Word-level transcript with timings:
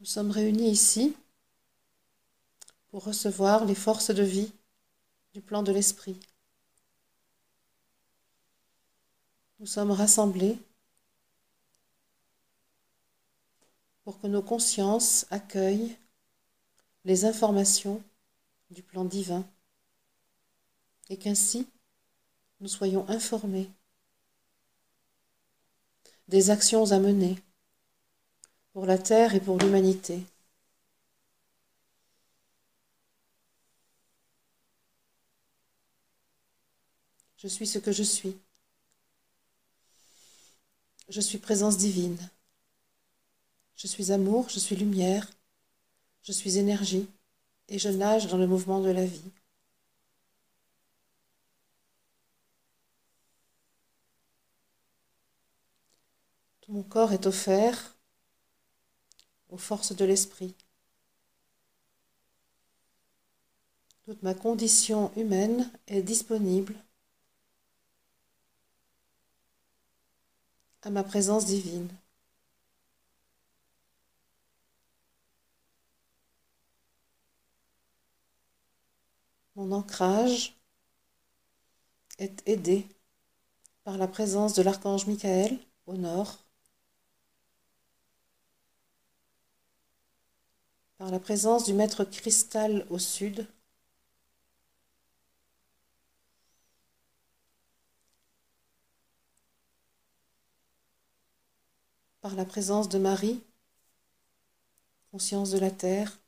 Nous 0.00 0.06
sommes 0.06 0.30
réunis 0.30 0.70
ici 0.70 1.16
pour 2.88 3.04
recevoir 3.04 3.64
les 3.64 3.74
forces 3.74 4.10
de 4.10 4.22
vie 4.22 4.52
du 5.32 5.40
plan 5.40 5.62
de 5.62 5.72
l'esprit. 5.72 6.18
Nous 9.58 9.66
sommes 9.66 9.90
rassemblés 9.90 10.58
pour 14.04 14.20
que 14.20 14.26
nos 14.26 14.42
consciences 14.42 15.26
accueillent 15.30 15.96
les 17.04 17.24
informations 17.24 18.02
du 18.70 18.82
plan 18.82 19.04
divin 19.04 19.44
et 21.08 21.16
qu'ainsi 21.16 21.66
nous 22.60 22.68
soyons 22.68 23.08
informés 23.08 23.70
des 26.28 26.50
actions 26.50 26.92
à 26.92 26.98
mener 26.98 27.36
pour 28.74 28.86
la 28.86 28.98
Terre 28.98 29.36
et 29.36 29.40
pour 29.40 29.56
l'humanité. 29.56 30.20
Je 37.38 37.46
suis 37.46 37.68
ce 37.68 37.78
que 37.78 37.92
je 37.92 38.02
suis. 38.02 38.36
Je 41.08 41.20
suis 41.20 41.38
présence 41.38 41.76
divine. 41.76 42.18
Je 43.76 43.86
suis 43.86 44.10
amour, 44.10 44.48
je 44.48 44.58
suis 44.58 44.74
lumière, 44.74 45.30
je 46.24 46.32
suis 46.32 46.58
énergie 46.58 47.08
et 47.68 47.78
je 47.78 47.90
nage 47.90 48.26
dans 48.26 48.38
le 48.38 48.48
mouvement 48.48 48.80
de 48.80 48.90
la 48.90 49.06
vie. 49.06 49.30
Tout 56.62 56.72
mon 56.72 56.82
corps 56.82 57.12
est 57.12 57.26
offert 57.26 57.93
aux 59.54 59.58
forces 59.58 59.94
de 59.94 60.04
l'esprit. 60.04 60.52
Toute 64.04 64.20
ma 64.24 64.34
condition 64.34 65.12
humaine 65.16 65.70
est 65.86 66.02
disponible 66.02 66.74
à 70.82 70.90
ma 70.90 71.04
présence 71.04 71.46
divine. 71.46 71.88
Mon 79.54 79.70
ancrage 79.70 80.56
est 82.18 82.42
aidé 82.48 82.88
par 83.84 83.98
la 83.98 84.08
présence 84.08 84.54
de 84.54 84.62
l'archange 84.62 85.06
Michael 85.06 85.56
au 85.86 85.94
nord 85.94 86.43
par 91.04 91.10
la 91.10 91.20
présence 91.20 91.64
du 91.64 91.74
maître 91.74 92.02
cristal 92.04 92.86
au 92.88 92.98
sud, 92.98 93.46
par 102.22 102.34
la 102.34 102.46
présence 102.46 102.88
de 102.88 102.98
Marie, 102.98 103.42
conscience 105.10 105.50
de 105.50 105.58
la 105.58 105.70
terre, 105.70 106.18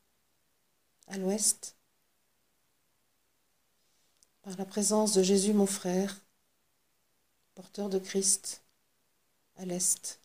à 1.07 1.17
l'ouest, 1.17 1.75
par 4.43 4.55
la 4.59 4.67
présence 4.67 5.15
de 5.15 5.23
Jésus 5.23 5.55
mon 5.55 5.65
frère, 5.65 6.21
porteur 7.55 7.89
de 7.89 7.99
Christ, 7.99 8.61
à 9.57 9.65
l'est. 9.65 10.21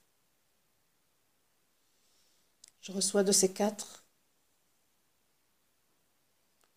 Je 2.81 2.91
reçois 2.91 3.23
de 3.23 3.31
ces 3.31 3.53
quatre 3.53 4.00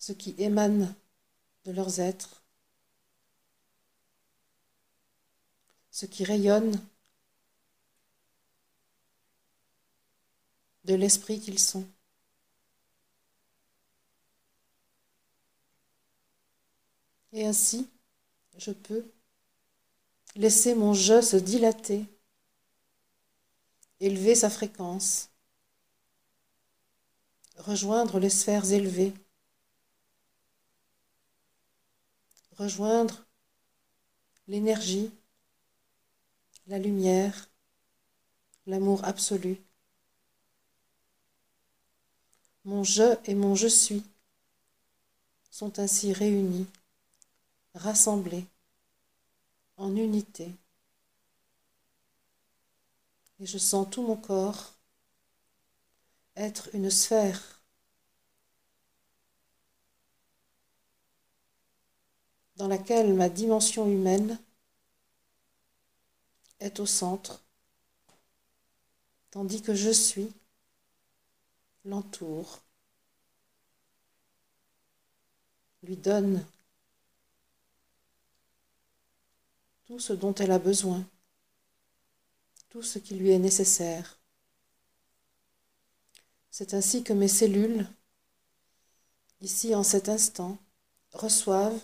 ce 0.05 0.13
qui 0.13 0.35
émane 0.37 0.95
de 1.65 1.73
leurs 1.73 1.99
êtres, 1.99 2.43
ce 5.91 6.05
qui 6.05 6.25
rayonne 6.25 6.79
de 10.85 10.93
l'esprit 10.95 11.41
qu'ils 11.41 11.59
sont. 11.59 11.87
Et 17.33 17.47
ainsi, 17.47 17.89
je 18.59 18.73
peux 18.73 19.11
laisser 20.37 20.75
mon 20.75 20.93
je 20.93 21.23
se 21.23 21.37
dilater, 21.37 22.05
élever 24.01 24.35
sa 24.35 24.51
fréquence, 24.51 25.31
rejoindre 27.57 28.19
les 28.19 28.29
sphères 28.29 28.71
élevées 28.71 29.15
rejoindre 32.59 33.25
l'énergie, 34.49 35.11
la 36.67 36.79
lumière, 36.79 37.49
l'amour 38.67 39.05
absolu. 39.05 39.61
Mon 42.65 42.85
je 42.85 43.19
et 43.27 43.35
mon 43.35 43.55
je 43.55 43.69
suis 43.69 44.03
sont 45.51 45.79
ainsi 45.79 46.13
réunis, 46.13 46.67
rassemblés 47.75 48.47
en 49.77 49.95
unité. 49.95 50.51
Et 53.41 53.47
je 53.47 53.59
sens 53.59 53.89
tout 53.91 54.03
mon 54.03 54.17
corps 54.17 54.73
être 56.37 56.69
une 56.73 56.91
sphère 56.91 57.54
dans 62.57 62.69
laquelle 62.69 63.15
ma 63.15 63.29
dimension 63.29 63.87
humaine 63.87 64.39
est 66.61 66.81
au 66.81 66.87
centre, 66.87 67.43
tandis 69.31 69.61
que 69.63 69.75
je 69.75 69.91
suis 69.91 70.33
l'entoure, 71.85 72.61
lui 75.83 75.97
donne 75.97 76.45
tout 79.85 79.99
ce 79.99 80.13
dont 80.13 80.35
elle 80.35 80.53
a 80.53 80.59
besoin, 80.59 81.05
tout 82.71 82.83
ce 82.83 82.99
qui 82.99 83.15
lui 83.15 83.31
est 83.31 83.39
nécessaire. 83.39 84.19
C'est 86.51 86.73
ainsi 86.73 87.03
que 87.03 87.13
mes 87.13 87.29
cellules, 87.29 87.87
ici 89.41 89.75
en 89.75 89.83
cet 89.83 90.09
instant, 90.09 90.57
reçoivent 91.13 91.81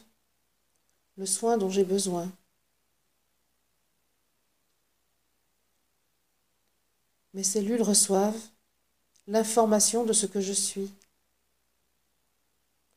le 1.21 1.27
soin 1.27 1.59
dont 1.59 1.69
j'ai 1.69 1.85
besoin. 1.85 2.33
Mes 7.35 7.43
cellules 7.43 7.83
reçoivent 7.83 8.41
l'information 9.27 10.07
de 10.07 10.15
ce 10.15 10.25
que 10.25 10.41
je 10.41 10.55
suis 10.55 10.91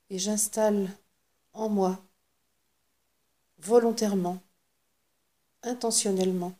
et 0.09 0.17
j'installe 0.19 0.89
en 1.51 1.67
moi 1.67 2.01
volontairement, 3.57 4.41
intentionnellement, 5.62 6.57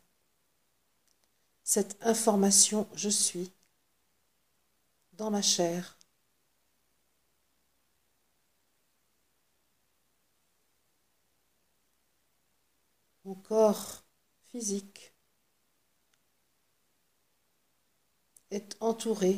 cette 1.64 1.96
information 2.02 2.90
je 2.94 3.08
suis 3.10 3.50
dans 5.14 5.32
ma 5.32 5.42
chair 5.42 5.98
Mon 13.26 13.36
corps 13.36 14.04
physique 14.52 15.14
est 18.52 18.76
entouré 18.82 19.38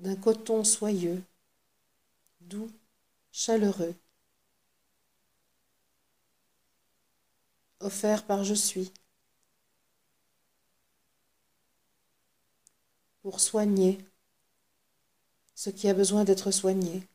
d'un 0.00 0.16
coton 0.16 0.64
soyeux, 0.64 1.22
doux, 2.40 2.70
chaleureux, 3.30 3.94
offert 7.80 8.26
par 8.26 8.42
Je 8.42 8.54
suis, 8.54 8.92
pour 13.22 13.40
soigner 13.40 13.98
ce 15.54 15.70
qui 15.70 15.88
a 15.88 15.94
besoin 15.94 16.24
d'être 16.24 16.50
soigné. 16.50 17.06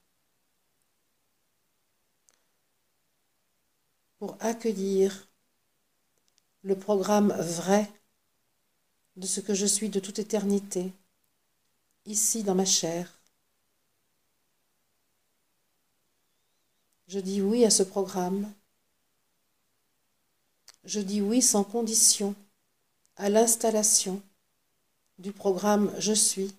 Pour 4.20 4.36
accueillir 4.42 5.28
le 6.64 6.78
programme 6.78 7.34
vrai 7.40 7.90
de 9.16 9.26
ce 9.26 9.40
que 9.40 9.54
je 9.54 9.66
suis 9.66 9.90
de 9.90 10.00
toute 10.00 10.20
éternité, 10.20 10.92
ici 12.06 12.44
dans 12.44 12.56
ma 12.56 12.66
chair. 12.66 13.18
Je 17.08 17.20
dis 17.20 17.42
oui 17.42 17.66
à 17.66 17.70
ce 17.70 17.84
programme. 17.84 18.54
Je 20.84 21.00
dis 21.00 21.22
oui 21.22 21.42
sans 21.42 21.64
condition 21.64 22.36
à 23.16 23.30
l'installation 23.30 24.22
du 25.18 25.32
programme 25.32 25.94
Je 25.98 26.14
suis 26.14 26.54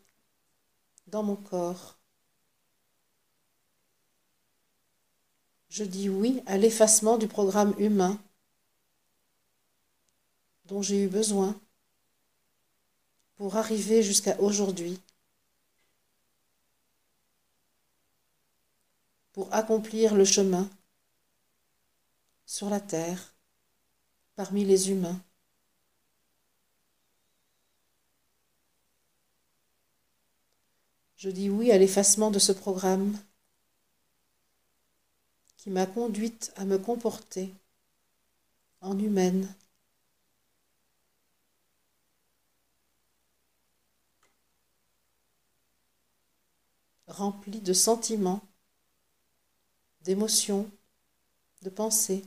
dans 1.07 1.23
mon 1.23 1.37
corps. 1.37 2.00
Je 5.71 5.85
dis 5.85 6.09
oui 6.09 6.43
à 6.47 6.59
l'effacement 6.59 7.17
du 7.17 7.29
programme 7.29 7.75
humain 7.79 8.21
dont 10.65 10.83
j'ai 10.83 11.05
eu 11.05 11.09
besoin 11.09 11.59
pour 13.37 13.57
arriver 13.57 14.03
jusqu'à 14.03 14.39
aujourd'hui, 14.41 15.01
pour 19.33 19.55
accomplir 19.55 20.17
le 20.17 20.25
chemin 20.25 20.69
sur 22.47 22.69
la 22.69 22.81
terre 22.81 23.33
parmi 24.35 24.65
les 24.65 24.91
humains. 24.91 25.21
Je 31.17 31.31
dis 31.31 31.49
oui 31.49 31.71
à 31.71 31.79
l'effacement 31.79 32.33
de 32.33 32.41
ce 32.41 32.51
programme 32.51 33.17
qui 35.61 35.69
m'a 35.69 35.85
conduite 35.85 36.55
à 36.57 36.65
me 36.65 36.79
comporter 36.79 37.53
en 38.81 38.99
humaine. 38.99 39.55
remplie 47.07 47.61
de 47.61 47.73
sentiments, 47.73 48.41
d'émotions, 50.03 50.71
de 51.63 51.69
pensées, 51.69 52.25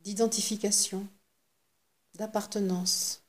d'identification, 0.00 1.06
d'appartenance. 2.14 3.22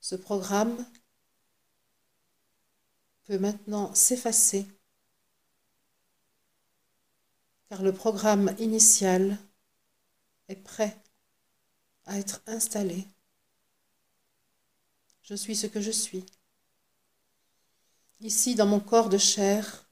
Ce 0.00 0.14
programme 0.14 0.86
peut 3.26 3.38
maintenant 3.38 3.94
s'effacer 3.94 4.66
car 7.68 7.82
le 7.82 7.92
programme 7.92 8.54
initial 8.58 9.36
est 10.48 10.56
prêt 10.56 10.96
à 12.04 12.18
être 12.18 12.40
installé. 12.46 13.06
Je 15.22 15.34
suis 15.34 15.56
ce 15.56 15.66
que 15.66 15.80
je 15.80 15.90
suis. 15.90 16.24
Ici, 18.20 18.54
dans 18.54 18.66
mon 18.66 18.78
corps 18.78 19.08
de 19.08 19.18
chair, 19.18 19.84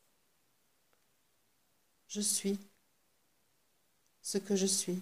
je 2.07 2.21
suis 2.21 2.59
ce 4.23 4.39
que 4.39 4.55
je 4.55 4.67
suis. 4.67 5.01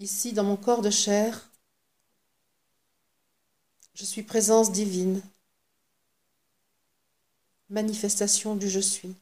Ici, 0.00 0.32
dans 0.32 0.44
mon 0.44 0.56
corps 0.56 0.82
de 0.82 0.90
chair, 0.90 1.48
je 3.94 4.04
suis 4.04 4.24
présence 4.24 4.72
divine, 4.72 5.22
manifestation 7.68 8.56
du 8.56 8.68
je 8.68 8.80
suis. 8.80 9.16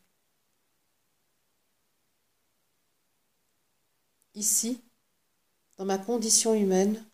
Ici, 4.34 4.80
dans 5.76 5.84
ma 5.84 5.98
condition 5.98 6.54
humaine, 6.54 7.04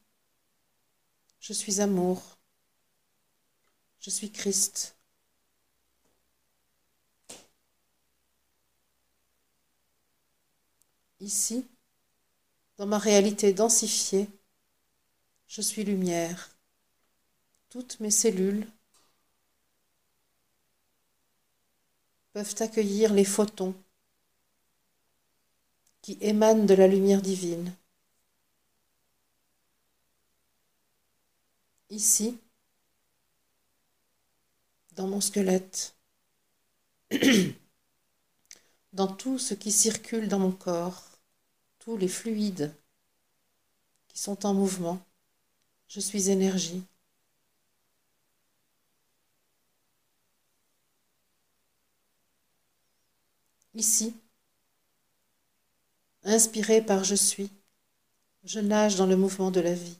je 1.40 1.52
suis 1.52 1.80
amour, 1.80 2.38
je 4.00 4.10
suis 4.10 4.30
Christ. 4.30 4.96
Ici, 11.20 11.66
dans 12.78 12.86
ma 12.86 12.98
réalité 12.98 13.52
densifiée, 13.52 14.28
je 15.48 15.60
suis 15.60 15.84
lumière 15.84 16.50
toutes 17.68 18.00
mes 18.00 18.10
cellules 18.10 18.66
peuvent 22.32 22.54
accueillir 22.60 23.12
les 23.12 23.24
photons 23.24 23.74
qui 26.02 26.16
émanent 26.20 26.64
de 26.64 26.74
la 26.74 26.86
lumière 26.86 27.22
divine. 27.22 27.74
Ici, 31.90 32.38
dans 34.92 35.08
mon 35.08 35.20
squelette, 35.20 35.94
dans 38.92 39.08
tout 39.08 39.38
ce 39.38 39.54
qui 39.54 39.72
circule 39.72 40.28
dans 40.28 40.38
mon 40.38 40.52
corps, 40.52 41.04
tous 41.80 41.96
les 41.96 42.08
fluides 42.08 42.72
qui 44.08 44.18
sont 44.18 44.46
en 44.46 44.54
mouvement, 44.54 45.00
je 45.88 46.00
suis 46.00 46.30
énergie. 46.30 46.82
Ici, 53.74 54.14
inspiré 56.24 56.80
par 56.80 57.04
je 57.04 57.14
suis, 57.14 57.50
je 58.44 58.60
nage 58.60 58.96
dans 58.96 59.06
le 59.06 59.16
mouvement 59.16 59.50
de 59.50 59.60
la 59.60 59.74
vie. 59.74 59.98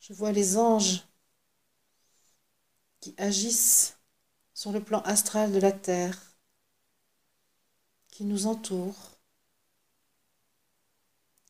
Je 0.00 0.12
vois 0.12 0.32
les 0.32 0.56
anges 0.58 1.04
qui 3.00 3.14
agissent 3.16 3.96
sur 4.54 4.72
le 4.72 4.82
plan 4.82 5.00
astral 5.02 5.52
de 5.52 5.58
la 5.58 5.72
Terre, 5.72 6.18
qui 8.08 8.24
nous 8.24 8.46
entourent, 8.46 9.12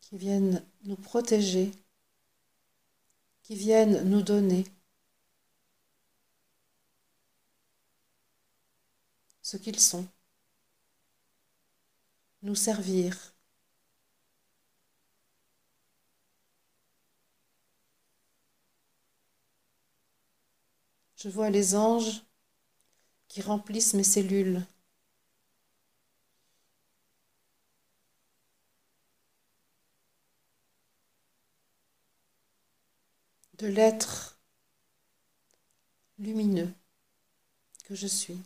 qui 0.00 0.16
viennent 0.16 0.64
nous 0.84 0.96
protéger, 0.96 1.72
qui 3.42 3.56
viennent 3.56 4.08
nous 4.08 4.22
donner 4.22 4.64
ce 9.42 9.56
qu'ils 9.56 9.80
sont, 9.80 10.06
nous 12.42 12.54
servir. 12.54 13.29
Je 21.22 21.28
vois 21.28 21.50
les 21.50 21.74
anges 21.74 22.22
qui 23.28 23.42
remplissent 23.42 23.94
mes 23.94 24.04
cellules. 24.04 24.64
de 33.58 33.66
l'être 33.66 34.38
lumineux 36.18 36.72
que 37.84 37.94
je 37.94 38.06
suis. 38.06 38.38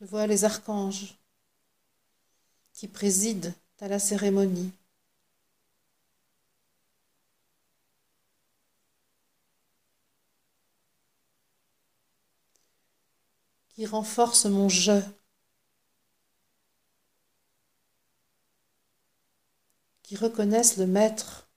Je 0.00 0.06
vois 0.06 0.26
les 0.26 0.44
archanges 0.44 1.14
qui 2.72 2.88
président 2.88 3.52
à 3.80 3.88
la 3.88 3.98
cérémonie. 3.98 4.72
Qui 13.78 13.86
renforce 13.86 14.46
mon 14.46 14.68
je. 14.68 15.00
Qui 20.02 20.16
reconnaissent 20.16 20.78
le 20.78 20.86
maître 20.88 21.48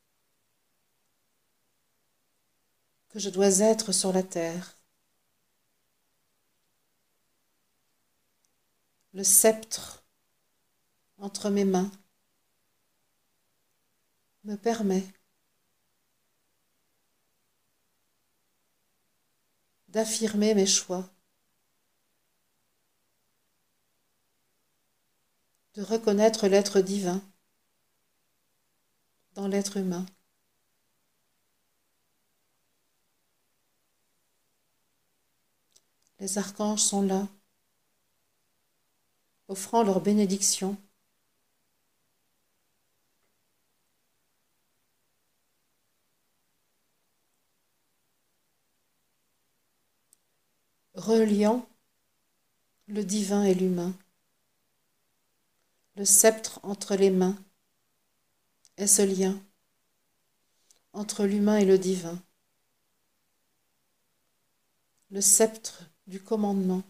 que 3.10 3.18
je 3.18 3.32
dois 3.32 3.58
être 3.62 3.92
sur 3.92 4.14
la 4.14 4.22
terre. 4.22 4.78
Le 9.16 9.24
sceptre 9.24 10.04
entre 11.18 11.50
mes 11.50 11.66
mains 11.66 11.90
me 14.44 14.58
permet 14.58 15.04
d'affirmer 19.88 20.54
mes 20.54 20.68
choix. 20.68 21.11
de 25.76 25.84
reconnaître 25.84 26.48
l'être 26.48 26.82
divin 26.82 27.22
dans 29.36 29.48
l'être 29.48 29.78
humain. 29.78 30.06
Les 36.20 36.38
archanges 36.38 36.82
sont 36.82 37.02
là, 37.02 37.28
offrant 39.48 39.84
leur 39.84 40.02
bénédiction. 40.02 40.78
reliant 50.94 51.68
le 52.88 53.04
divin 53.04 53.44
et 53.44 53.56
l'humain. 53.56 53.94
Le 55.96 56.06
sceptre 56.06 56.60
entre 56.64 56.96
les 56.96 57.10
mains 57.10 57.38
est 58.78 58.88
ce 58.88 59.02
lien 59.02 59.42
entre 60.94 61.26
l'humain 61.26 61.58
et 61.58 61.66
le 61.66 61.78
divin. 61.78 62.22
Le 65.10 65.22
sceptre 65.22 65.84
du 66.08 66.22
commandement 66.22 66.84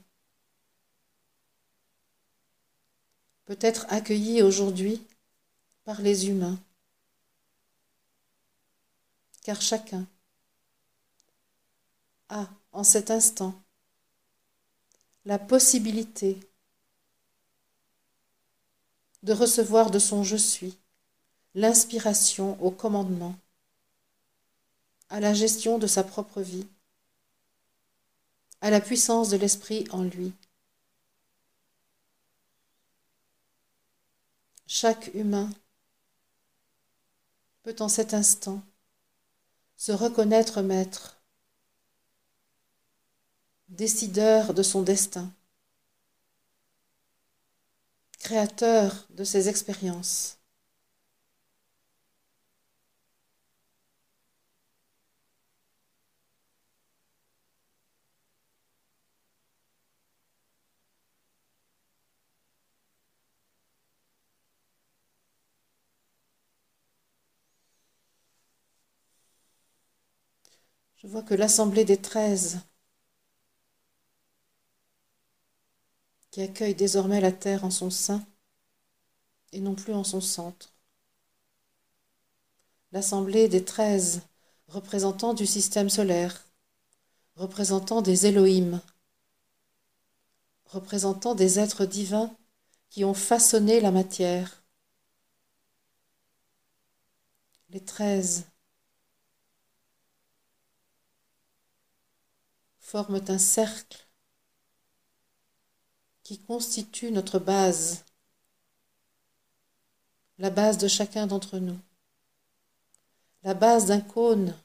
peut 3.46 3.58
être 3.62 3.86
accueilli 3.90 4.42
aujourd'hui 4.42 5.06
par 5.84 6.02
les 6.02 6.30
humains, 6.30 6.60
car 9.44 9.62
chacun 9.62 10.06
a 12.30 12.48
en 12.72 12.84
cet 12.84 13.12
instant 13.12 13.60
la 15.26 15.40
possibilité 15.40 16.40
de 19.24 19.34
recevoir 19.34 19.92
de 19.92 20.00
son 20.00 20.24
je 20.24 20.38
suis 20.38 20.78
l'inspiration 21.54 22.62
au 22.64 22.72
commandement, 22.72 23.36
à 25.10 25.20
la 25.20 25.34
gestion 25.34 25.78
de 25.78 25.88
sa 25.88 26.04
propre 26.04 26.42
vie, 26.42 26.66
à 28.62 28.70
la 28.70 28.80
puissance 28.80 29.30
de 29.30 29.38
l'esprit 29.38 29.86
en 29.92 30.04
lui. 30.04 30.34
Chaque 34.68 35.14
humain 35.14 35.50
peut 37.64 37.76
en 37.80 37.90
cet 37.90 38.14
instant 38.14 38.62
se 39.76 39.92
reconnaître 39.92 40.62
maître 40.62 41.18
décideur 43.72 44.54
de 44.54 44.64
son 44.64 44.82
destin, 44.82 45.32
créateur 48.22 49.08
de 49.10 49.24
ses 49.26 49.50
expériences. 49.50 50.40
Je 70.96 71.06
vois 71.08 71.22
que 71.22 71.34
l'Assemblée 71.34 71.84
des 71.84 71.98
treize 71.98 72.60
qui 76.32 76.42
accueille 76.42 76.76
désormais 76.76 77.20
la 77.20 77.34
Terre 77.34 77.66
en 77.66 77.72
son 77.72 77.90
sein 77.90 78.26
et 79.52 79.60
non 79.60 79.76
plus 79.76 79.94
en 79.94 80.06
son 80.06 80.22
centre. 80.22 80.74
L'assemblée 82.94 83.50
des 83.50 83.64
treize 83.64 84.22
représentants 84.68 85.34
du 85.34 85.46
système 85.46 85.90
solaire, 85.90 86.46
représentants 87.36 88.02
des 88.02 88.28
Elohim, 88.28 88.82
représentants 90.66 91.36
des 91.36 91.60
êtres 91.60 91.86
divins 91.86 92.34
qui 92.90 93.04
ont 93.04 93.14
façonné 93.14 93.82
la 93.82 93.92
matière. 93.92 94.64
Les 97.70 97.82
treize 97.82 98.46
forment 102.80 103.22
un 103.28 103.38
cercle 103.38 104.06
qui 106.24 106.40
constitue 106.40 107.12
notre 107.12 107.40
base, 107.40 108.04
la 110.38 110.50
base 110.50 110.78
de 110.78 110.88
chacun 110.88 111.28
d'entre 111.28 111.60
nous, 111.60 111.80
la 113.44 113.54
base 113.54 113.88
d'un 113.88 114.02
cône 114.02 114.56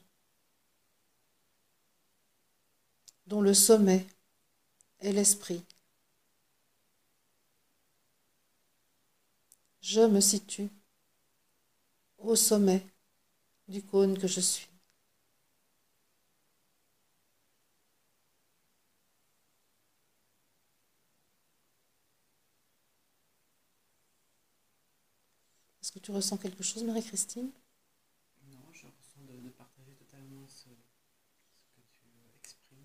dont 3.27 3.41
le 3.41 3.53
sommet 3.53 4.05
est 4.99 5.11
l'esprit. 5.11 5.63
Je 9.81 10.01
me 10.01 10.19
situe 10.19 10.69
au 12.17 12.35
sommet 12.35 12.85
du 13.67 13.81
cône 13.81 14.17
que 14.17 14.27
je 14.27 14.39
suis. 14.39 14.67
Est-ce 25.81 25.86
que 25.97 26.05
tu 26.05 26.11
ressens 26.11 26.37
quelque 26.37 26.63
chose, 26.63 26.83
Marie-Christine? 26.83 27.49
Non, 28.51 28.59
je 28.71 28.85
ressens 28.85 29.21
de, 29.27 29.49
partager 29.49 29.93
totalement 29.93 30.45
ce, 30.47 30.69
ce 31.55 31.65
que 31.73 31.81
tu 31.91 32.05
exprimes. 32.39 32.77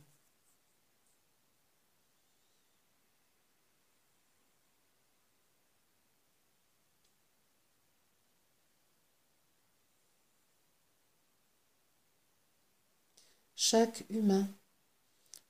Chaque 13.55 14.05
humain 14.09 14.49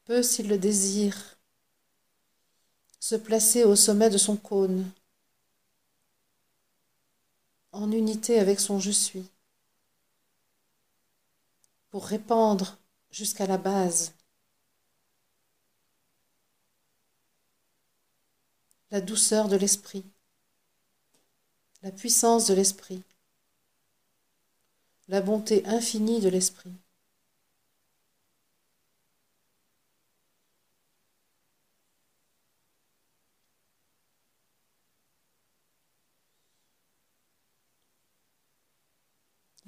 peut, 0.04 0.24
s'il 0.24 0.48
le 0.48 0.58
désire, 0.58 1.38
se 2.98 3.14
placer 3.14 3.64
au 3.64 3.76
sommet 3.76 4.10
de 4.10 4.18
son 4.18 4.36
cône 4.36 4.90
en 7.72 7.90
unité 7.90 8.38
avec 8.38 8.60
son 8.60 8.78
je 8.78 8.90
suis, 8.90 9.24
pour 11.90 12.06
répandre 12.06 12.78
jusqu'à 13.10 13.46
la 13.46 13.58
base 13.58 14.12
la 18.92 19.00
douceur 19.00 19.48
de 19.48 19.56
l'esprit, 19.56 20.04
la 21.82 21.90
puissance 21.90 22.46
de 22.46 22.54
l'esprit, 22.54 23.02
la 25.08 25.22
bonté 25.22 25.66
infinie 25.66 26.20
de 26.20 26.28
l'esprit. 26.28 26.72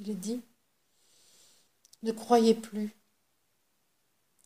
Il 0.07 0.21
dit, 0.21 0.43
ne 2.03 2.13
croyez 2.13 2.55
plus, 2.55 2.95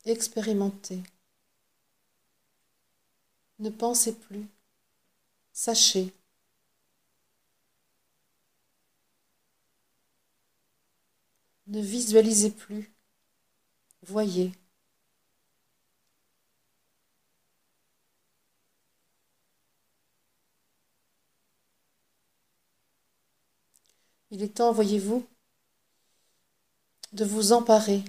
expérimentez, 0.04 1.02
ne 3.58 3.70
pensez 3.70 4.14
plus, 4.14 4.46
sachez. 5.52 6.14
Ne 11.66 11.80
visualisez 11.80 12.50
plus, 12.50 12.90
voyez. 14.02 14.52
Il 24.30 24.42
est 24.42 24.56
temps, 24.56 24.72
voyez-vous, 24.72 25.26
de 27.12 27.24
vous 27.24 27.52
emparer 27.52 28.04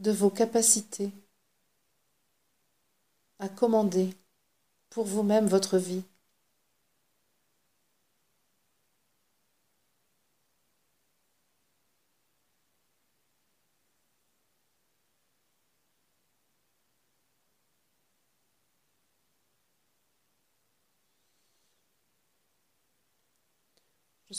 de 0.00 0.10
vos 0.10 0.30
capacités 0.30 1.10
à 3.38 3.48
commander 3.48 4.10
pour 4.88 5.04
vous-même 5.04 5.46
votre 5.46 5.78
vie. 5.78 6.02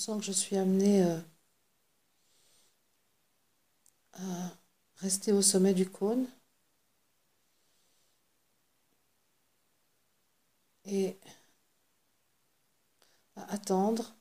Sens 0.01 0.19
que 0.19 0.25
je 0.25 0.31
suis 0.31 0.57
amenée 0.57 1.03
euh, 1.03 1.19
à 4.13 4.51
rester 4.97 5.31
au 5.31 5.43
sommet 5.43 5.75
du 5.75 5.87
cône 5.87 6.25
et 10.85 11.15
à 13.35 13.53
attendre 13.53 14.15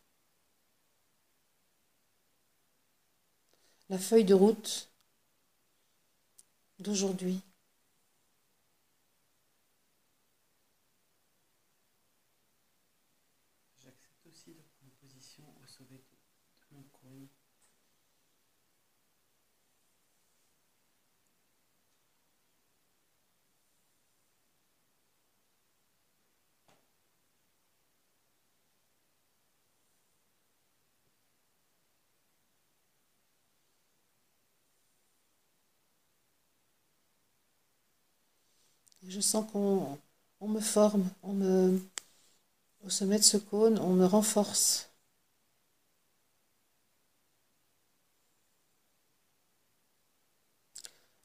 la 3.88 3.99
feuille 3.99 4.25
de 4.25 4.34
route 4.34 4.90
d'aujourd'hui. 6.78 7.40
J'accepte 13.82 14.26
aussi 14.26 14.50
de 14.50 14.62
prendre 14.78 14.92
position 15.00 15.42
au 15.62 15.66
sommet 15.66 15.99
de 15.99 16.76
mon 16.76 16.82
cône. 16.92 17.28
Je 39.10 39.20
sens 39.20 39.44
qu'on 39.52 39.98
on 40.40 40.48
me 40.48 40.60
forme, 40.60 41.04
on 41.22 41.32
me, 41.32 41.80
au 42.84 42.90
sommet 42.90 43.18
de 43.18 43.24
ce 43.24 43.36
cône, 43.38 43.78
on 43.80 43.94
me 43.94 44.06
renforce. 44.06 44.88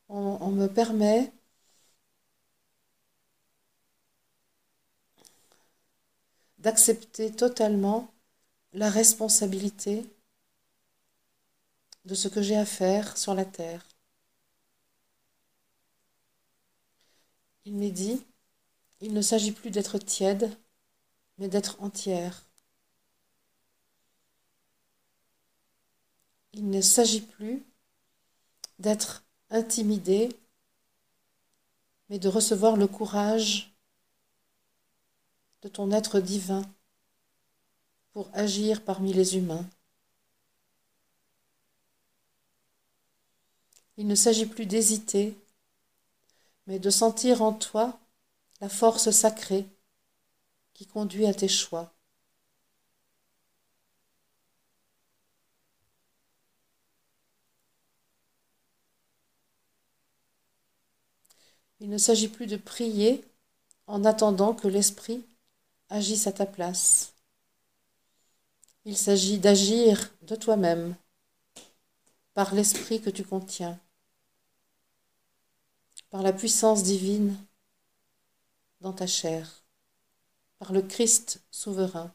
On 0.10 0.52
me 0.52 0.68
permet 0.68 1.32
d'accepter 6.58 7.32
totalement 7.32 8.12
la 8.74 8.90
responsabilité 8.90 10.06
de 12.06 12.16
ce 12.16 12.28
que 12.28 12.42
j'ai 12.42 12.56
à 12.56 12.66
faire 12.66 13.18
sur 13.18 13.34
la 13.34 13.46
terre. 13.46 13.86
Il 17.66 17.76
m'est 17.76 17.92
dit, 17.92 18.24
il 19.02 19.14
ne 19.14 19.22
s'agit 19.22 19.52
plus 19.52 19.72
d'être 19.72 19.98
tiède, 19.98 20.56
mais 21.38 21.48
d'être 21.48 21.82
entière. 21.82 22.44
Il 26.54 26.70
ne 26.70 26.80
s'agit 26.80 27.22
plus 27.22 27.66
d'être 28.80 29.24
intimidé, 29.50 30.30
mais 32.10 32.20
de 32.20 32.30
recevoir 32.30 32.78
le 32.78 32.88
courage 32.88 33.74
de 35.64 35.68
ton 35.68 35.92
être 35.92 36.20
divin 36.20 36.62
pour 38.14 38.30
agir 38.34 38.84
parmi 38.84 39.12
les 39.12 39.36
humains. 39.38 39.68
Il 43.98 44.08
ne 44.08 44.16
s'agit 44.16 44.46
plus 44.46 44.66
d'hésiter, 44.66 45.36
mais 46.68 46.80
de 46.80 46.90
sentir 46.90 47.42
en 47.42 47.54
toi 47.54 48.00
la 48.62 48.70
force 48.70 49.12
sacrée 49.12 49.66
qui 50.74 50.86
conduit 50.86 51.26
à 51.26 51.34
tes 51.34 51.48
choix. 51.48 51.94
Il 61.80 61.90
ne 61.90 61.98
s'agit 61.98 62.30
plus 62.30 62.48
de 62.48 62.58
prier 62.58 63.24
en 63.88 64.06
attendant 64.06 64.54
que 64.54 64.68
l'Esprit 64.68 65.24
agisse 65.90 66.26
à 66.26 66.32
ta 66.32 66.46
place. 66.46 67.14
Il 68.86 68.98
s'agit 68.98 69.40
d'agir 69.40 70.12
de 70.24 70.36
toi-même 70.36 70.96
par 72.34 72.54
l'Esprit 72.54 73.02
que 73.02 73.10
tu 73.10 73.24
contiens 73.24 73.80
par 76.16 76.24
la 76.24 76.32
puissance 76.32 76.82
divine 76.82 77.36
dans 78.80 78.94
ta 78.94 79.06
chair, 79.06 79.66
par 80.60 80.72
le 80.72 80.82
Christ 80.82 81.44
souverain. 81.52 82.10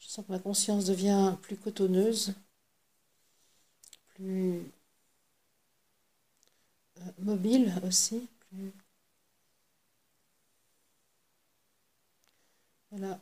Je 0.00 0.08
sens 0.08 0.26
que 0.26 0.32
ma 0.32 0.40
conscience 0.40 0.86
devient 0.86 1.36
plus 1.40 1.56
cotonneuse, 1.56 2.34
plus 4.08 4.72
euh, 6.98 7.12
mobile 7.18 7.72
aussi, 7.86 8.28
Euh, 13.02 13.14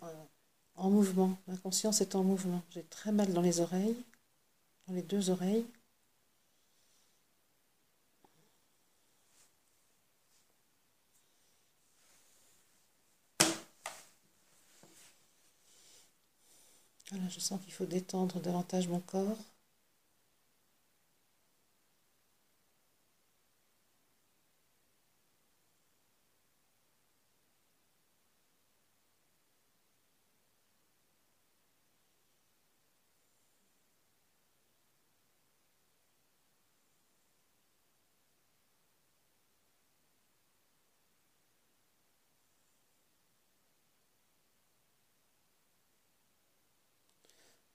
en 0.76 0.90
mouvement. 0.90 1.38
Ma 1.48 1.56
conscience 1.58 2.00
est 2.00 2.14
en 2.14 2.24
mouvement. 2.24 2.62
J'ai 2.70 2.82
très 2.84 3.12
mal 3.12 3.32
dans 3.32 3.42
les 3.42 3.60
oreilles, 3.60 3.96
dans 4.88 4.94
les 4.94 5.02
deux 5.02 5.30
oreilles. 5.30 5.66
Voilà, 17.10 17.28
je 17.28 17.40
sens 17.40 17.60
qu'il 17.64 17.72
faut 17.72 17.84
détendre 17.84 18.38
davantage 18.40 18.86
mon 18.86 19.00
corps. 19.00 19.38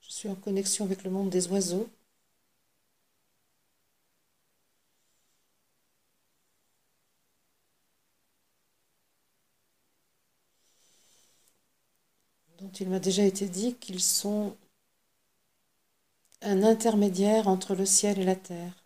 Je 0.02 0.10
suis 0.22 0.30
en 0.30 0.36
connexion 0.36 0.84
avec 0.84 1.02
le 1.02 1.10
monde 1.10 1.30
des 1.30 1.48
oiseaux. 1.48 1.88
dont 12.60 12.70
il 12.78 12.88
m'a 12.88 13.00
déjà 13.00 13.24
été 13.24 13.48
dit 13.48 13.74
qu'ils 13.74 14.00
sont 14.00 14.56
un 16.42 16.62
intermédiaire 16.62 17.48
entre 17.48 17.74
le 17.74 17.84
ciel 17.84 18.20
et 18.20 18.24
la 18.24 18.36
terre. 18.36 18.84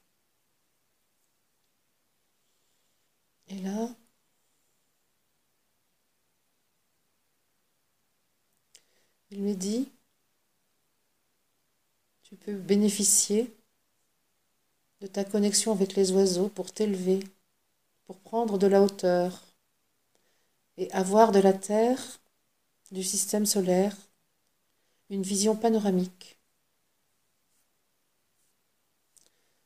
Et 3.49 3.59
là, 3.59 3.91
il 9.31 9.43
me 9.43 9.55
dit, 9.55 9.91
tu 12.37 12.53
peux 12.53 12.59
bénéficier 12.59 13.55
de 15.01 15.07
ta 15.07 15.25
connexion 15.25 15.73
avec 15.73 15.95
les 15.95 16.13
oiseaux 16.13 16.49
pour 16.49 16.73
t'élever, 16.73 17.21
pour 18.05 18.19
prendre 18.19 18.59
de 18.59 18.67
la 18.67 18.83
hauteur 18.83 19.43
et 20.77 20.91
avoir 20.93 21.33
de 21.33 21.41
la 21.41 21.53
Terre, 21.53 22.21
du 22.93 23.03
système 23.03 23.47
solaire, 23.47 23.97
une 25.09 25.23
vision 25.23 25.57
panoramique. 25.57 26.37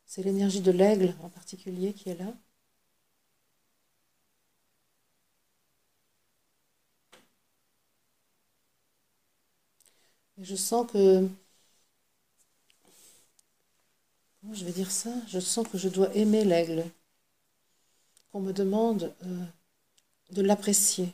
C'est 0.06 0.22
l'énergie 0.22 0.60
de 0.60 0.70
l'aigle 0.70 1.14
en 1.22 1.28
particulier 1.28 1.92
qui 1.92 2.10
est 2.10 2.14
là. 2.14 2.32
Je 10.38 10.56
sens 10.56 10.90
que 10.90 11.28
Comment 14.40 14.54
je 14.54 14.59
dire 14.70 14.90
ça 14.90 15.12
Je 15.28 15.40
sens 15.40 15.66
que 15.68 15.78
je 15.78 15.88
dois 15.88 16.14
aimer 16.14 16.44
l'aigle. 16.44 16.84
Qu'on 18.32 18.40
me 18.40 18.52
demande 18.52 19.12
euh, 19.24 19.44
de 20.30 20.42
l'apprécier, 20.42 21.12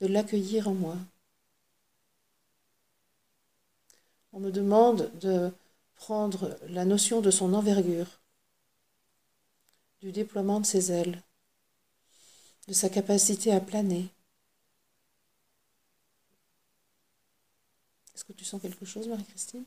de 0.00 0.06
l'accueillir 0.06 0.68
en 0.68 0.74
moi. 0.74 0.96
On 4.32 4.40
me 4.40 4.50
demande 4.50 5.10
de 5.20 5.52
prendre 5.96 6.56
la 6.68 6.84
notion 6.84 7.20
de 7.20 7.30
son 7.30 7.52
envergure, 7.52 8.20
du 10.00 10.12
déploiement 10.12 10.60
de 10.60 10.66
ses 10.66 10.92
ailes, 10.92 11.22
de 12.68 12.72
sa 12.72 12.88
capacité 12.88 13.52
à 13.52 13.60
planer. 13.60 14.08
Est-ce 18.14 18.24
que 18.24 18.32
tu 18.32 18.44
sens 18.44 18.62
quelque 18.62 18.84
chose, 18.84 19.08
Marie-Christine? 19.08 19.64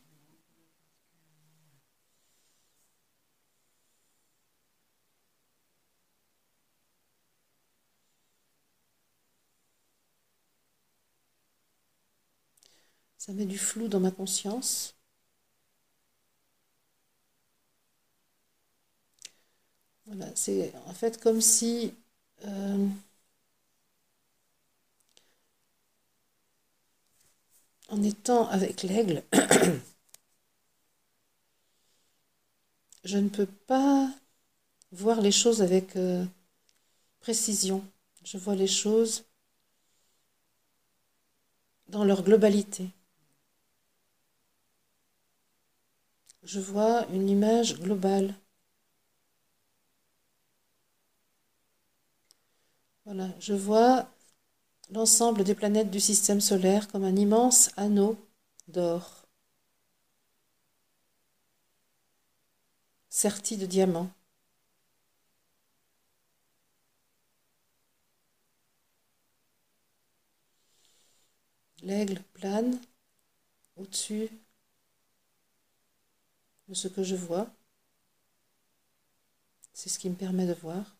Ça 13.25 13.31
met 13.31 13.45
du 13.45 13.57
flou 13.57 13.87
dans 13.87 14.01
ma 14.01 14.11
conscience. 14.11 14.97
Voilà, 20.05 20.25
c'est 20.35 20.73
en 20.87 20.93
fait 20.93 21.21
comme 21.21 21.39
si 21.39 21.93
euh, 22.43 22.85
en 27.87 28.03
étant 28.03 28.49
avec 28.49 28.83
l'aigle, 28.83 29.23
je 33.05 33.17
ne 33.17 33.29
peux 33.29 33.45
pas 33.45 34.11
voir 34.91 35.21
les 35.21 35.31
choses 35.31 35.61
avec 35.61 35.95
euh, 35.95 36.25
précision. 37.21 37.85
Je 38.25 38.37
vois 38.37 38.55
les 38.55 38.67
choses 38.67 39.23
dans 41.87 42.03
leur 42.03 42.23
globalité. 42.23 42.89
Je 46.43 46.59
vois 46.59 47.07
une 47.07 47.29
image 47.29 47.79
globale. 47.79 48.35
Voilà, 53.05 53.29
je 53.39 53.53
vois 53.53 54.09
l'ensemble 54.91 55.43
des 55.43 55.55
planètes 55.55 55.91
du 55.91 55.99
système 55.99 56.41
solaire 56.41 56.87
comme 56.89 57.03
un 57.05 57.15
immense 57.15 57.71
anneau 57.77 58.17
d'or, 58.67 59.25
serti 63.09 63.55
de 63.55 63.65
diamants. 63.65 64.11
L'aigle 71.83 72.19
plane 72.33 72.79
au-dessus 73.77 74.29
ce 76.73 76.87
que 76.87 77.03
je 77.03 77.15
vois. 77.15 77.47
C'est 79.73 79.89
ce 79.89 79.99
qui 79.99 80.09
me 80.09 80.15
permet 80.15 80.45
de 80.45 80.53
voir. 80.53 80.95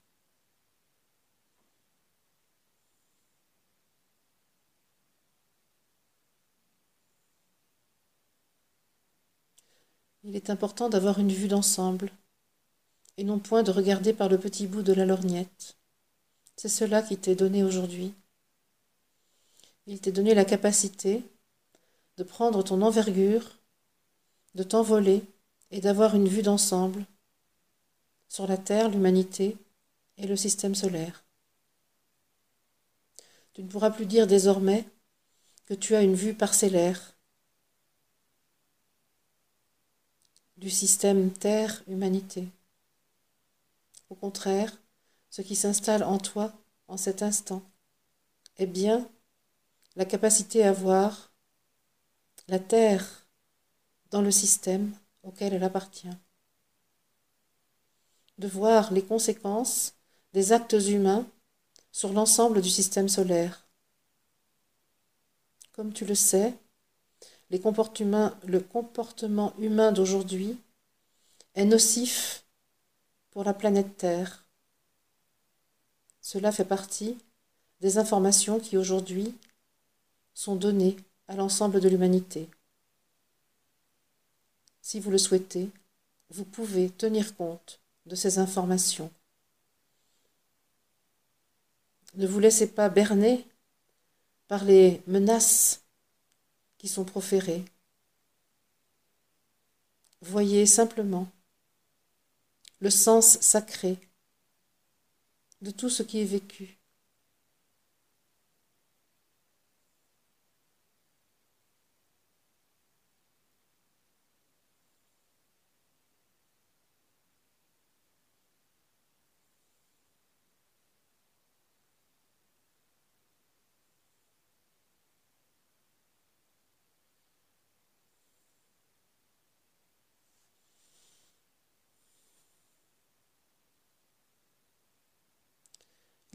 Il 10.24 10.36
est 10.36 10.50
important 10.50 10.90
d'avoir 10.90 11.20
une 11.20 11.32
vue 11.32 11.50
d'ensemble 11.50 12.12
et 13.18 13.24
non 13.24 13.40
point 13.40 13.62
de 13.62 13.72
regarder 13.72 14.14
par 14.14 14.30
le 14.30 14.38
petit 14.40 14.68
bout 14.68 14.82
de 14.82 14.94
la 14.94 15.06
lorgnette. 15.06 15.76
C'est 16.56 16.70
cela 16.70 17.02
qui 17.02 17.18
t'est 17.18 17.36
donné 17.36 17.64
aujourd'hui. 17.64 18.14
Il 19.86 20.00
t'est 20.00 20.14
donné 20.14 20.34
la 20.34 20.46
capacité 20.46 21.24
de 22.18 22.24
prendre 22.24 22.64
ton 22.64 22.82
envergure, 22.82 23.60
de 24.56 24.64
t'envoler 24.64 25.24
et 25.74 25.82
d'avoir 25.82 26.16
une 26.16 26.28
vue 26.28 26.44
d'ensemble 26.44 27.04
sur 28.30 28.46
la 28.46 28.58
Terre, 28.58 28.90
l'humanité 28.90 29.58
et 30.18 30.28
le 30.28 30.36
système 30.36 30.76
solaire. 30.76 31.26
Tu 33.54 33.64
ne 33.64 33.68
pourras 33.68 33.90
plus 33.90 34.06
dire 34.06 34.28
désormais 34.28 34.88
que 35.66 35.74
tu 35.74 35.96
as 35.96 36.04
une 36.04 36.14
vue 36.14 36.36
parcellaire 36.36 37.16
du 40.58 40.70
système 40.70 41.32
Terre-Humanité. 41.32 42.48
Au 44.12 44.16
contraire, 44.16 44.72
ce 45.32 45.42
qui 45.42 45.56
s'installe 45.56 46.04
en 46.04 46.20
toi 46.20 46.54
en 46.88 46.98
cet 46.98 47.24
instant 47.24 47.64
est 48.58 48.68
bien 48.68 49.10
la 49.96 50.06
capacité 50.06 50.64
à 50.64 50.72
voir 50.72 51.32
la 52.48 52.60
Terre 52.60 53.26
dans 54.12 54.22
le 54.22 54.30
système 54.30 54.94
auquel 55.24 55.54
elle 55.54 55.64
appartient, 55.64 56.16
de 58.38 58.48
voir 58.48 58.94
les 58.94 59.04
conséquences 59.04 59.94
des 60.34 60.52
actes 60.52 60.74
humains 60.74 61.26
sur 61.92 62.12
l'ensemble 62.14 62.62
du 62.62 62.70
système 62.70 63.10
solaire. 63.10 63.66
Comme 65.74 65.94
tu 65.94 66.06
le 66.06 66.16
sais, 66.16 66.54
le 67.50 68.60
comportement 68.60 69.54
humain 69.58 69.92
d'aujourd'hui 69.92 70.58
est 71.56 71.66
nocif 71.66 72.44
pour 73.32 73.44
la 73.44 73.54
planète 73.54 73.98
Terre. 73.98 74.46
Cela 76.22 76.52
fait 76.52 76.66
partie 76.66 77.18
des 77.80 77.98
informations 77.98 78.60
qui 78.60 78.78
aujourd'hui 78.78 79.38
sont 80.34 80.56
données 80.56 80.96
à 81.28 81.36
l'ensemble 81.36 81.80
de 81.80 81.90
l'humanité. 81.90 82.50
Si 84.84 85.00
vous 85.00 85.12
le 85.12 85.18
souhaitez, 85.18 85.70
vous 86.30 86.44
pouvez 86.44 86.90
tenir 86.90 87.38
compte 87.38 87.80
de 88.06 88.16
ces 88.16 88.38
informations. 88.38 89.10
Ne 92.16 92.28
vous 92.28 92.40
laissez 92.40 92.68
pas 92.68 92.90
berner 92.90 93.48
par 94.50 94.66
les 94.66 95.02
menaces 95.08 95.84
qui 96.78 96.90
sont 96.90 97.06
proférés. 97.06 97.64
Voyez 100.22 100.66
simplement 100.66 101.30
le 102.82 102.90
sens 102.90 103.40
sacré 103.40 103.98
de 105.62 105.72
tout 105.72 105.90
ce 105.90 106.04
qui 106.04 106.20
est 106.20 106.26
vécu. 106.26 106.78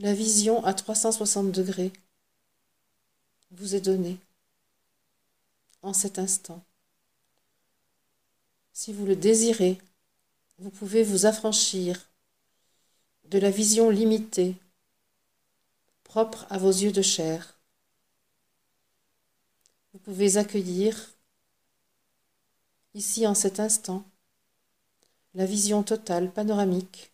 La 0.01 0.15
vision 0.15 0.65
à 0.65 0.75
360 0.75 1.51
degrés 1.51 1.93
vous 3.51 3.75
est 3.75 3.81
donnée 3.81 4.17
en 5.83 5.93
cet 5.93 6.21
instant. 6.21 6.63
Si 8.73 8.93
vous 8.93 9.07
le 9.07 9.17
désirez, 9.17 9.77
vous 10.59 10.71
pouvez 10.71 11.03
vous 11.03 11.27
affranchir 11.27 12.09
de 13.25 13.41
la 13.41 13.51
vision 13.51 13.91
limitée 13.91 14.55
propre 16.05 16.47
à 16.49 16.59
vos 16.59 16.71
yeux 16.71 16.93
de 16.93 17.03
chair. 17.03 17.59
Vous 19.93 19.99
pouvez 19.99 20.37
accueillir 20.37 21.11
ici 22.95 23.27
en 23.27 23.35
cet 23.35 23.59
instant 23.59 24.05
la 25.35 25.45
vision 25.45 25.83
totale 25.83 26.31
panoramique 26.31 27.11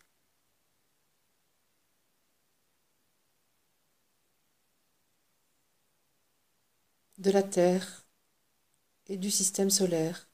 de 7.17 7.31
la 7.31 7.43
Terre 7.43 8.05
et 9.07 9.17
du 9.17 9.31
système 9.31 9.69
solaire. 9.69 10.27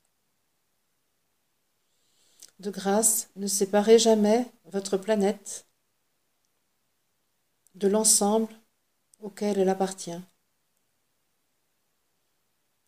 De 2.59 2.69
grâce, 2.69 3.29
ne 3.35 3.47
séparez 3.47 3.99
jamais 3.99 4.51
votre 4.65 4.97
planète 4.97 5.65
de 7.75 7.87
l'ensemble 7.87 8.53
auquel 9.21 9.59
elle 9.59 9.69
appartient. 9.69 10.21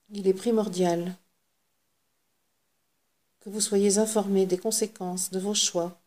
Il 0.10 0.28
est 0.28 0.34
primordial 0.34 1.16
que 3.40 3.50
vous 3.50 3.62
soyez 3.62 3.98
informés 3.98 4.46
des 4.46 4.58
conséquences 4.58 5.32
de 5.32 5.40
vos 5.40 5.56
choix, 5.56 6.00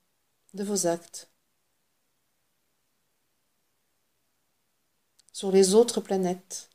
de 0.54 0.64
vos 0.64 0.86
actes, 0.86 1.28
sur 5.32 5.52
les 5.52 5.74
autres 5.74 6.00
planètes 6.00 6.70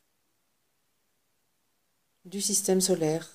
du 2.25 2.41
système 2.41 2.81
solaire. 2.81 3.29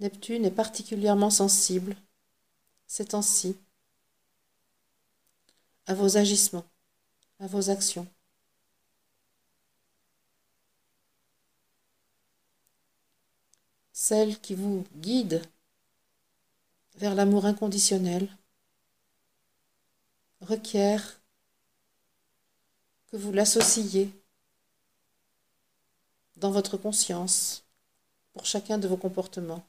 Neptune 0.00 0.44
est 0.44 0.50
particulièrement 0.50 1.30
sensible, 1.30 1.96
ces 2.86 3.06
temps-ci, 3.06 3.56
à 5.86 5.94
vos 5.94 6.16
agissements, 6.16 6.66
à 7.40 7.46
vos 7.46 7.70
actions. 7.70 8.06
Celle 13.92 14.40
qui 14.40 14.54
vous 14.54 14.84
guide 14.96 15.42
vers 16.96 17.14
l'amour 17.14 17.46
inconditionnel 17.46 18.28
requiert 20.40 21.20
que 23.08 23.16
vous 23.16 23.32
l'associiez 23.32 24.12
dans 26.38 26.50
votre 26.50 26.76
conscience 26.76 27.64
pour 28.32 28.46
chacun 28.46 28.78
de 28.78 28.88
vos 28.88 28.96
comportements. 28.96 29.64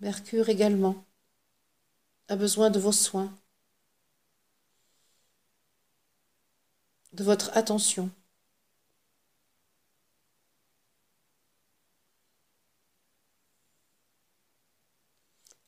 Mercure 0.00 0.50
également 0.50 1.04
a 2.28 2.36
besoin 2.36 2.68
de 2.70 2.78
vos 2.78 2.92
soins, 2.92 3.32
de 7.14 7.24
votre 7.24 7.56
attention. 7.56 8.10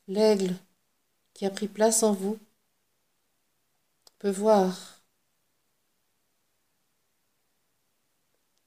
L'aigle 0.07 0.55
qui 1.33 1.45
a 1.45 1.49
pris 1.49 1.67
place 1.67 2.03
en 2.03 2.13
vous 2.13 2.37
peut 4.19 4.31
voir 4.31 5.01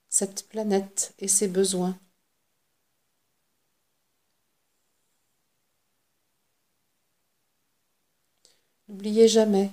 cette 0.09 0.49
planète 0.49 1.15
et 1.19 1.29
ses 1.29 1.49
besoins. 1.49 1.99
N'oubliez 8.89 9.29
jamais 9.29 9.73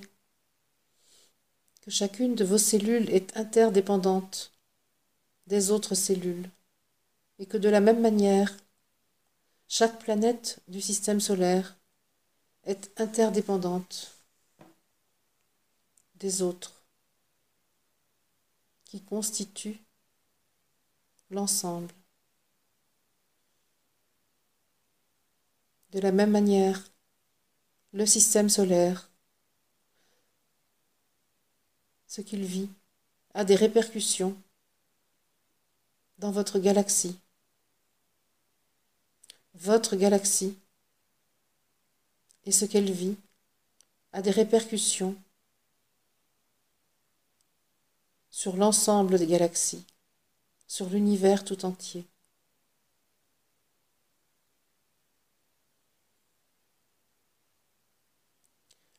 chacune 1.90 2.34
de 2.34 2.44
vos 2.44 2.58
cellules 2.58 3.08
est 3.10 3.36
interdépendante 3.36 4.52
des 5.46 5.70
autres 5.70 5.94
cellules 5.94 6.48
et 7.38 7.46
que 7.46 7.56
de 7.56 7.68
la 7.68 7.80
même 7.80 8.00
manière, 8.00 8.56
chaque 9.68 9.98
planète 9.98 10.60
du 10.68 10.80
système 10.80 11.20
solaire 11.20 11.76
est 12.64 12.90
interdépendante 13.00 14.12
des 16.16 16.42
autres 16.42 16.82
qui 18.84 19.00
constituent 19.00 19.80
l'ensemble. 21.30 21.92
De 25.92 26.00
la 26.00 26.12
même 26.12 26.30
manière, 26.30 26.84
le 27.92 28.04
système 28.04 28.48
solaire, 28.48 29.07
ce 32.08 32.20
qu'il 32.20 32.44
vit, 32.44 32.68
a 33.34 33.44
des 33.44 33.54
répercussions 33.54 34.36
dans 36.18 36.32
votre 36.32 36.58
galaxie. 36.58 37.16
Votre 39.54 39.94
galaxie 39.94 40.56
et 42.44 42.52
ce 42.52 42.64
qu'elle 42.64 42.90
vit 42.90 43.16
a 44.12 44.22
des 44.22 44.30
répercussions 44.30 45.14
sur 48.30 48.56
l'ensemble 48.56 49.18
des 49.18 49.26
galaxies, 49.26 49.84
sur 50.66 50.88
l'univers 50.88 51.44
tout 51.44 51.64
entier. 51.64 52.04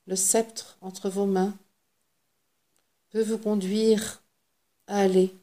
le 0.09 0.15
sceptre 0.15 0.75
entre 0.81 1.07
vos 1.07 1.27
mains 1.27 1.55
peut 3.09 3.23
vous 3.23 3.37
conduire 3.37 4.21
à 4.87 4.99
aller 4.99 5.33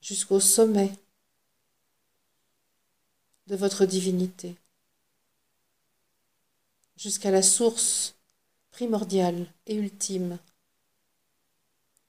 jusqu'au 0.00 0.40
sommet 0.40 0.92
de 3.46 3.56
votre 3.56 3.86
divinité, 3.86 4.56
jusqu'à 6.96 7.30
la 7.30 7.42
source 7.42 8.14
primordiale 8.70 9.46
et 9.66 9.76
ultime 9.76 10.38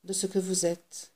de 0.03 0.13
ce 0.13 0.25
que 0.25 0.39
vous 0.39 0.65
êtes. 0.65 1.11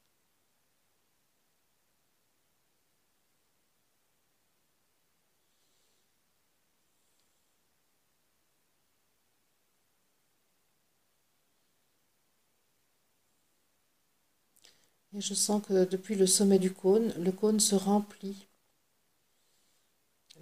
Et 15.14 15.22
je 15.22 15.34
sens 15.34 15.62
que 15.66 15.84
depuis 15.86 16.16
le 16.16 16.26
sommet 16.26 16.60
du 16.60 16.74
cône, 16.74 17.14
le 17.18 17.32
cône 17.32 17.60
se 17.60 17.76
remplit. 17.76 18.48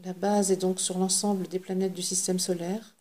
La 0.03 0.13
base 0.13 0.51
est 0.51 0.57
donc 0.57 0.79
sur 0.79 0.97
l'ensemble 0.97 1.47
des 1.47 1.59
planètes 1.59 1.93
du 1.93 2.03
système 2.03 2.39
solaire, 2.39 2.93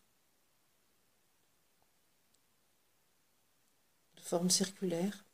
de 4.17 4.23
forme 4.23 4.51
circulaire. 4.51 5.25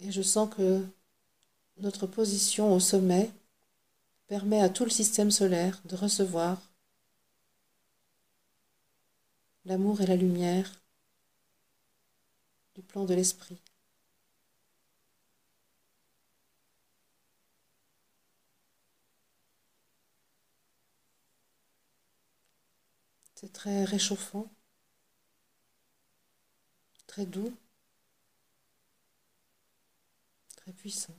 Et 0.00 0.10
je 0.10 0.20
sens 0.20 0.52
que 0.54 0.84
notre 1.78 2.06
position 2.06 2.74
au 2.74 2.80
sommet 2.80 3.30
permet 4.26 4.60
à 4.60 4.68
tout 4.68 4.84
le 4.84 4.90
système 4.90 5.30
solaire 5.30 5.80
de 5.84 5.94
recevoir 5.94 6.60
l'amour 9.64 10.00
et 10.00 10.06
la 10.06 10.16
lumière 10.16 10.80
du 12.74 12.82
plan 12.82 13.04
de 13.04 13.14
l'esprit. 13.14 13.58
C'est 23.36 23.52
très 23.52 23.84
réchauffant, 23.84 24.50
très 27.08 27.26
doux, 27.26 27.52
très 30.56 30.72
puissant. 30.72 31.14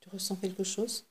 Tu 0.00 0.08
ressens 0.10 0.36
quelque 0.36 0.64
chose? 0.64 1.06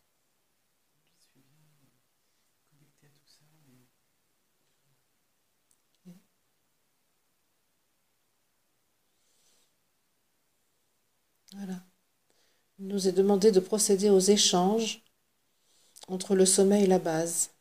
Voilà. 11.54 11.84
Il 12.80 12.88
nous 12.88 13.08
est 13.08 13.12
demandé 13.12 13.52
de 13.52 13.60
procéder 13.60 14.10
aux 14.10 14.20
échanges 14.20 15.04
entre 16.10 16.36
le 16.36 16.46
sommet 16.46 16.84
et 16.84 16.88
la 16.88 17.00
base. 17.00 17.52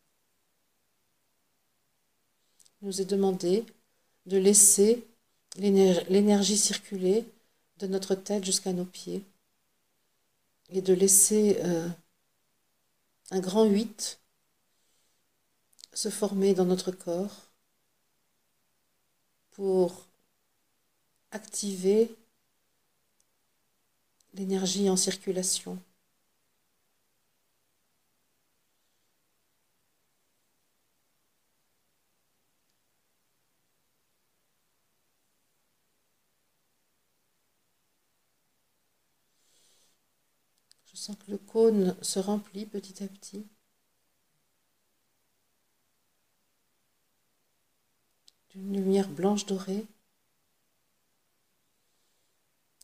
Nous 2.82 3.00
est 3.00 3.04
demandé 3.04 3.64
de 4.26 4.38
laisser 4.38 5.06
l'énergie 5.56 6.56
circuler 6.56 7.24
de 7.78 7.86
notre 7.86 8.14
tête 8.14 8.44
jusqu'à 8.44 8.72
nos 8.72 8.84
pieds 8.84 9.24
et 10.70 10.82
de 10.82 10.92
laisser 10.92 11.58
euh, 11.64 11.88
un 13.30 13.40
grand 13.40 13.64
8 13.64 14.20
se 15.92 16.10
former 16.10 16.54
dans 16.54 16.64
notre 16.64 16.92
corps 16.92 17.48
pour 19.50 20.06
activer 21.32 22.14
l'énergie 24.34 24.88
en 24.88 24.96
circulation. 24.96 25.78
Je 40.86 40.96
que 41.14 41.30
le 41.30 41.38
cône 41.38 41.96
se 42.02 42.18
remplit 42.18 42.66
petit 42.66 43.02
à 43.02 43.08
petit. 43.08 43.46
d'une 48.50 48.72
lumière 48.72 49.08
blanche 49.08 49.44
dorée. 49.46 49.86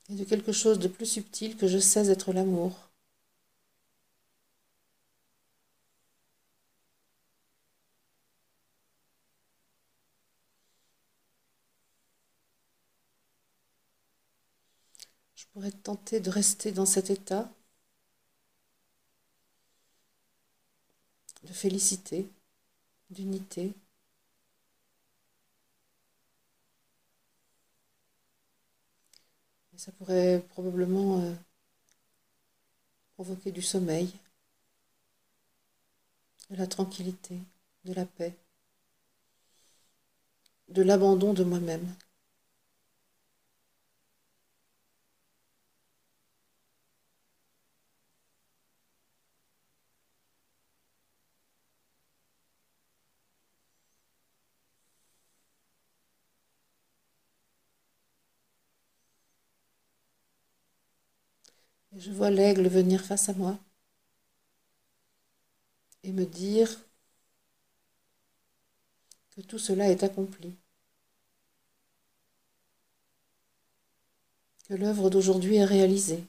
et 0.09 0.15
de 0.15 0.25
quelque 0.25 0.53
chose 0.53 0.79
de 0.79 0.89
plus 0.89 1.07
subtil 1.07 1.57
que 1.57 1.67
je 1.69 1.79
sais 1.79 2.09
être 2.09 2.33
l'amour. 2.33 2.91
Je 15.37 15.47
pourrais 15.53 15.71
tenter 15.71 16.21
de 16.21 16.31
rester 16.31 16.73
dans 16.73 16.87
cet 16.87 17.11
état 17.11 17.51
de 21.45 21.53
félicité, 21.53 22.29
d'unité. 23.11 23.73
Ça 29.77 29.93
pourrait 29.93 30.43
probablement 30.51 31.21
euh, 31.21 31.35
provoquer 33.15 33.53
du 33.53 33.61
sommeil, 33.61 34.13
de 36.51 36.57
la 36.57 36.67
tranquillité, 36.67 37.39
de 37.85 37.93
la 37.93 38.07
paix, 38.07 38.35
de 40.69 40.83
l'abandon 40.83 41.35
de 41.35 41.45
moi-même. 41.45 41.87
Je 62.05 62.11
vois 62.11 62.31
l'aigle 62.31 62.69
venir 62.69 63.03
face 63.03 63.31
à 63.31 63.33
moi 63.33 63.59
et 66.03 66.13
me 66.13 66.27
dire 66.27 66.69
que 69.31 69.41
tout 69.41 69.59
cela 69.59 69.89
est 69.89 70.03
accompli, 70.03 70.55
que 74.69 74.75
l'œuvre 74.75 75.09
d'aujourd'hui 75.09 75.57
est 75.57 75.65
réalisée. 75.65 76.23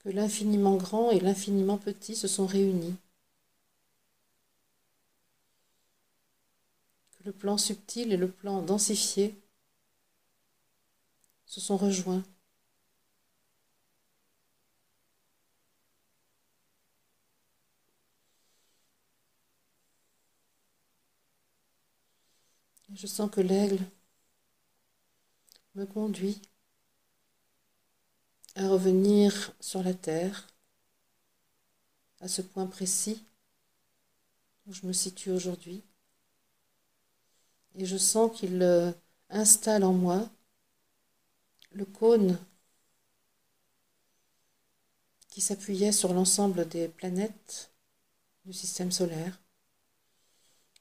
que 0.00 0.08
l'infiniment 0.08 0.76
grand 0.76 1.10
et 1.10 1.20
l'infiniment 1.20 1.76
petit 1.76 2.16
se 2.16 2.26
sont 2.26 2.46
réunis, 2.46 2.96
que 7.10 7.24
le 7.24 7.32
plan 7.32 7.58
subtil 7.58 8.10
et 8.10 8.16
le 8.16 8.30
plan 8.30 8.62
densifié 8.62 9.38
se 11.50 11.60
sont 11.60 11.76
rejoints. 11.76 12.22
Je 22.94 23.08
sens 23.08 23.28
que 23.28 23.40
l'aigle 23.40 23.80
me 25.74 25.86
conduit 25.86 26.40
à 28.54 28.68
revenir 28.68 29.52
sur 29.58 29.82
la 29.82 29.92
terre, 29.92 30.46
à 32.20 32.28
ce 32.28 32.42
point 32.42 32.66
précis 32.66 33.24
où 34.68 34.72
je 34.72 34.86
me 34.86 34.92
situe 34.92 35.32
aujourd'hui. 35.32 35.82
Et 37.74 37.86
je 37.86 37.96
sens 37.96 38.38
qu'il 38.38 38.62
euh, 38.62 38.92
installe 39.30 39.82
en 39.82 39.92
moi 39.92 40.30
le 41.72 41.84
cône 41.84 42.38
qui 45.28 45.40
s'appuyait 45.40 45.92
sur 45.92 46.12
l'ensemble 46.12 46.68
des 46.68 46.88
planètes 46.88 47.70
du 48.44 48.52
système 48.52 48.90
solaire. 48.90 49.38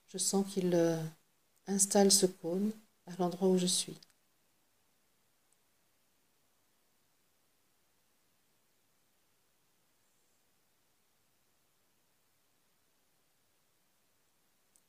Je 0.07 0.17
sens 0.17 0.45
qu'il 0.51 0.73
euh, 0.73 1.01
installe 1.67 2.11
ce 2.11 2.25
cône 2.25 2.71
à 3.05 3.15
l'endroit 3.19 3.49
où 3.49 3.57
je 3.57 3.67
suis. 3.67 3.97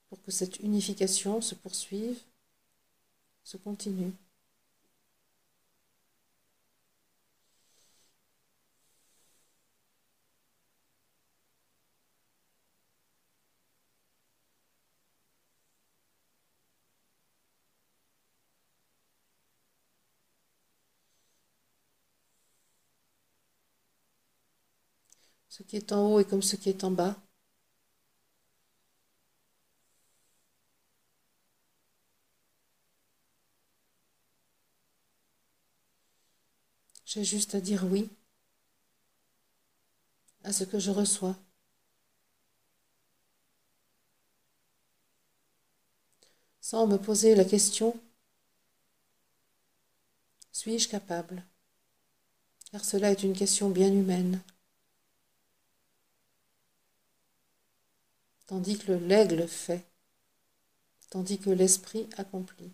Pour 0.08 0.22
que 0.22 0.30
cette 0.30 0.58
unification 0.60 1.40
se 1.40 1.54
poursuive, 1.54 2.18
se 3.44 3.56
continue. 3.58 4.12
Ce 25.50 25.62
qui 25.62 25.76
est 25.76 25.92
en 25.92 26.06
haut 26.12 26.18
est 26.20 26.24
comme 26.24 26.40
ce 26.42 26.56
qui 26.56 26.70
est 26.70 26.82
en 26.82 26.90
bas. 26.90 27.14
J'ai 37.04 37.24
juste 37.24 37.54
à 37.54 37.60
dire 37.60 37.84
oui 37.84 38.08
à 40.44 40.52
ce 40.52 40.64
que 40.64 40.78
je 40.78 40.90
reçois. 40.90 41.36
Sans 46.60 46.86
me 46.86 46.96
poser 46.96 47.34
la 47.34 47.44
question, 47.44 47.98
suis-je 50.52 50.88
capable? 50.88 51.42
Car 52.70 52.84
cela 52.84 53.10
est 53.10 53.24
une 53.24 53.32
question 53.32 53.68
bien 53.68 53.92
humaine. 53.92 54.40
Tandis 58.50 58.78
que 58.78 58.90
l'aigle 58.90 59.46
fait, 59.46 59.86
tandis 61.08 61.38
que 61.38 61.50
l'esprit 61.50 62.08
accomplit. 62.16 62.72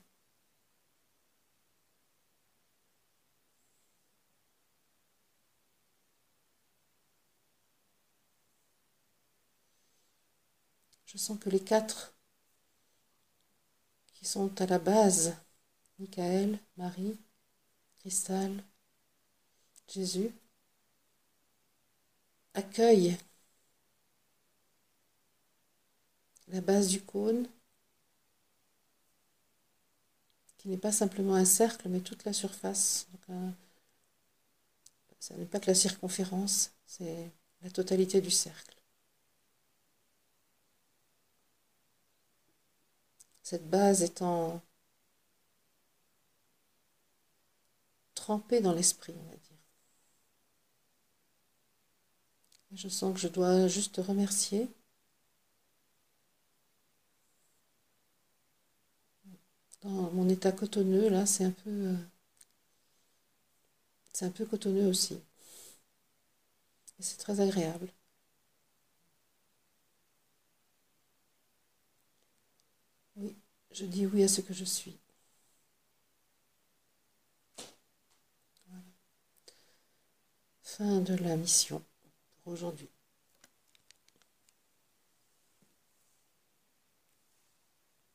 Je 11.05 11.19
sens 11.19 11.39
que 11.39 11.51
les 11.51 11.61
quatre 11.61 12.15
qui 14.15 14.25
sont 14.25 14.59
à 14.63 14.65
la 14.65 14.79
base, 14.79 15.37
Michael, 15.99 16.59
Marie, 16.79 17.19
Cristal, 17.99 18.65
Jésus, 19.89 20.31
accueillent 22.55 23.19
la 26.57 26.63
base 26.63 26.89
du 26.89 27.03
cône, 27.03 27.47
qui 30.57 30.69
n'est 30.71 30.79
pas 30.79 30.91
simplement 30.91 31.35
un 31.35 31.45
cercle, 31.45 31.89
mais 31.91 32.01
toute 32.01 32.25
la 32.25 32.33
surface. 32.33 33.07
Donc, 33.29 33.53
ça 35.21 35.37
n'est 35.37 35.45
pas 35.45 35.61
que 35.61 35.67
la 35.67 35.75
circonférence, 35.75 36.71
c'est 36.87 37.31
la 37.63 37.71
totalité 37.71 38.23
du 38.23 38.31
cercle. 38.31 38.75
Cette 43.43 43.69
base 43.69 44.03
étant 44.03 44.63
trempée 48.15 48.63
dans 48.63 48.73
l'esprit, 48.73 49.15
on 49.15 49.31
va 49.31 49.37
dire. 49.37 49.43
je 52.73 52.89
sens 52.89 53.15
que 53.15 53.21
je 53.21 53.29
dois 53.29 53.69
juste 53.69 53.97
remercier 53.99 54.69
mon 59.89 60.29
état 60.29 60.53
cotonneux, 60.53 61.09
là, 61.09 61.25
c'est 61.25 61.45
un 61.45 61.51
peu. 61.51 61.71
Euh, 61.71 61.95
c'est 64.13 64.25
un 64.27 64.31
peu 64.31 64.45
cotonneux 64.45 64.89
aussi. 64.89 65.23
Et 66.99 67.03
c'est 67.03 67.17
très 67.17 67.41
agréable. 67.41 67.89
Oui, 73.17 73.37
je 73.73 73.85
dis 73.85 74.07
oui 74.07 74.23
à 74.23 74.29
ce 74.29 74.41
que 74.41 74.55
je 74.55 74.65
suis. 74.65 74.97
Fin 80.61 81.01
de 81.01 81.15
la 81.15 81.35
mission 81.39 81.83
pour 82.45 82.53
aujourd'hui. 82.55 82.91